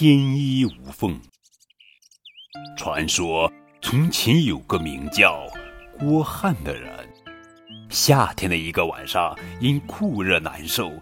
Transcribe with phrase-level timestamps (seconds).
[0.00, 1.20] 天衣无缝。
[2.76, 3.52] 传说
[3.82, 5.44] 从前有个名叫
[5.98, 6.88] 郭汉的人，
[7.90, 10.92] 夏天的一个晚上，因酷热难受，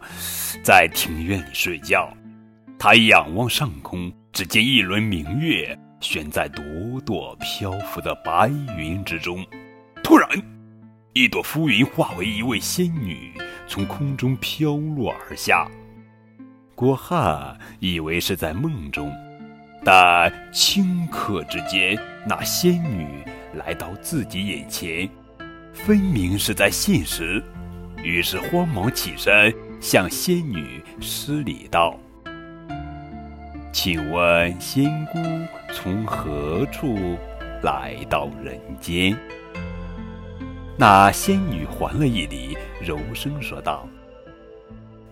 [0.63, 2.11] 在庭院里睡觉。
[2.79, 6.65] 他仰望上空，只见一轮明月悬在朵
[7.05, 9.45] 朵漂浮的白云之中。
[10.03, 10.27] 突然，
[11.13, 13.35] 一朵浮云化为一位仙女，
[13.69, 15.71] 从空中飘落而下。
[16.77, 19.11] 郭汉以为是在梦中，
[19.83, 23.09] 但顷刻之间，那仙女
[23.55, 25.09] 来到自己眼前，
[25.73, 27.43] 分明是在现实。
[28.03, 31.99] 于是慌忙起身，向仙女施礼道
[33.73, 35.19] ：“请问仙姑
[35.73, 37.17] 从何处
[37.63, 39.17] 来到人间？”
[40.77, 43.89] 那仙女还了一礼，柔声说道。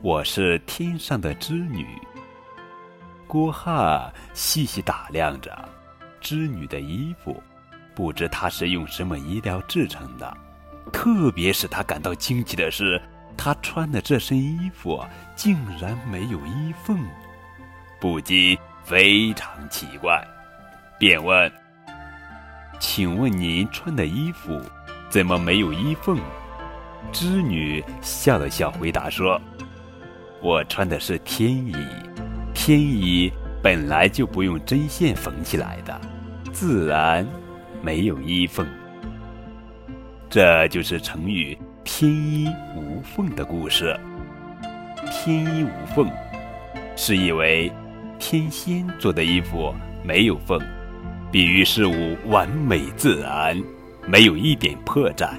[0.04, 1.86] 我是天上的织女。
[3.26, 5.66] 郭汉细细打量着
[6.20, 7.42] 织女的衣服，
[7.95, 10.37] 不知她是用什么衣料制成的。
[10.92, 13.01] 特别使他感到惊奇的是，
[13.34, 15.02] 她穿的这身衣服
[15.34, 17.02] 竟然没有衣缝，
[17.98, 20.23] 不禁非常奇怪，
[20.98, 21.51] 便问
[22.79, 24.60] ：“请问您穿的衣服
[25.09, 26.20] 怎么没有衣缝？”
[27.10, 29.40] 织女笑了笑，回答说。
[30.45, 31.74] 我穿的是天衣，
[32.52, 36.01] 天衣本来就不用针线缝起来的，
[36.52, 37.26] 自然
[37.80, 38.66] 没有衣缝。
[40.28, 43.98] 这就是成语“天衣无缝”的故事。
[45.10, 46.10] 天衣无缝，
[46.95, 47.73] 是以为
[48.18, 50.60] 天仙做的衣服没有缝，
[51.32, 53.58] 比喻事物完美自然，
[54.06, 55.30] 没有一点破绽。